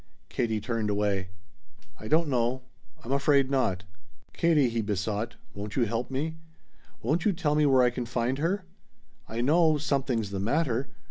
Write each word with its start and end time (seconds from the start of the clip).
Katie 0.29 0.59
turned 0.59 0.89
away. 0.89 1.29
"I 1.99 2.07
don't 2.07 2.27
know. 2.27 2.63
I'm 3.05 3.11
afraid 3.11 3.51
not." 3.51 3.83
"Katie," 4.33 4.67
he 4.69 4.81
besought, 4.81 5.35
"won't 5.53 5.75
you 5.75 5.83
help 5.85 6.09
me? 6.09 6.37
Won't 7.03 7.23
you 7.23 7.33
tell 7.33 7.53
me 7.53 7.67
where 7.67 7.83
I 7.83 7.91
can 7.91 8.07
find 8.07 8.39
her? 8.39 8.65
I 9.29 9.41
know 9.41 9.77
something's 9.77 10.31
the 10.31 10.39
matter. 10.39 10.89